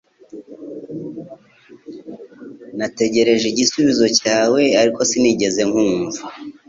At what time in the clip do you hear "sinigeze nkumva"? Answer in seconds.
5.09-6.21